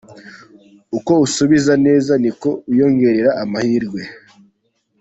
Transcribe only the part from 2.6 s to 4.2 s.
wiyongerera amahirwe.